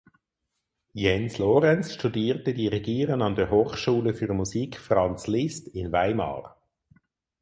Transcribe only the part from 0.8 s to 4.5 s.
Jens Lorenz studierte Dirigieren an der Hochschule für